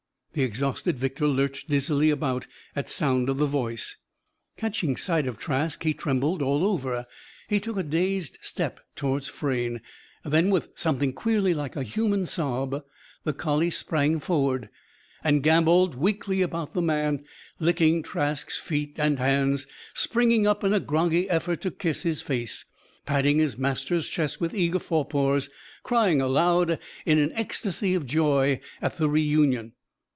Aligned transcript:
The 0.33 0.43
exhausted 0.43 0.97
victor 0.97 1.27
lurched 1.27 1.69
dizzily 1.69 2.09
about, 2.09 2.47
at 2.73 2.87
sound 2.87 3.27
of 3.27 3.37
the 3.37 3.45
voice. 3.45 3.97
Catching 4.55 4.95
sight 4.95 5.27
of 5.27 5.37
Trask, 5.37 5.83
he 5.83 5.93
trembled 5.93 6.41
all 6.41 6.63
over. 6.63 7.05
He 7.49 7.59
took 7.59 7.75
a 7.75 7.83
dazed 7.83 8.37
step 8.41 8.79
towards 8.95 9.27
Frayne. 9.27 9.81
Then, 10.23 10.49
with 10.49 10.69
something 10.75 11.11
queerly 11.11 11.53
like 11.53 11.75
a 11.75 11.83
human 11.83 12.25
sob, 12.25 12.81
the 13.25 13.33
collie 13.33 13.71
sprang 13.71 14.21
forward; 14.21 14.69
and 15.21 15.43
gambolled 15.43 15.95
weakly 15.95 16.41
about 16.41 16.73
the 16.73 16.81
man; 16.81 17.25
licking 17.59 18.01
Trask's 18.01 18.57
feet 18.57 18.97
and 18.97 19.19
hands; 19.19 19.67
springing 19.93 20.47
up 20.47 20.63
in 20.63 20.71
a 20.73 20.79
groggy 20.79 21.29
effort 21.29 21.59
to 21.59 21.71
kiss 21.71 22.03
his 22.03 22.21
face; 22.21 22.63
patting 23.05 23.39
his 23.39 23.57
master's 23.57 24.07
chest 24.07 24.39
with 24.39 24.53
eager 24.55 24.79
forepaws; 24.79 25.49
crying 25.83 26.21
aloud 26.21 26.79
in 27.05 27.19
an 27.19 27.33
ecstasy 27.33 27.93
of 27.95 28.05
joy 28.07 28.61
at 28.81 28.95
the 28.95 29.09
reunion. 29.09 29.73